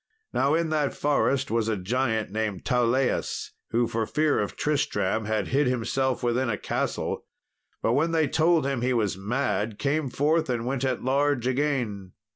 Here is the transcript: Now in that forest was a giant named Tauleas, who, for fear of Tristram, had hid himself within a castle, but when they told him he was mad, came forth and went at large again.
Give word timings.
Now 0.33 0.55
in 0.55 0.71
that 0.71 0.95
forest 0.95 1.51
was 1.51 1.67
a 1.69 1.77
giant 1.77 2.31
named 2.31 2.65
Tauleas, 2.65 3.51
who, 3.69 3.85
for 3.87 4.07
fear 4.07 4.39
of 4.39 4.55
Tristram, 4.55 5.25
had 5.25 5.49
hid 5.49 5.67
himself 5.67 6.23
within 6.23 6.49
a 6.49 6.57
castle, 6.57 7.27
but 7.83 7.93
when 7.93 8.09
they 8.11 8.27
told 8.27 8.65
him 8.65 8.81
he 8.81 8.93
was 8.93 9.15
mad, 9.15 9.77
came 9.77 10.09
forth 10.09 10.49
and 10.49 10.65
went 10.65 10.83
at 10.83 11.03
large 11.03 11.45
again. 11.45 12.13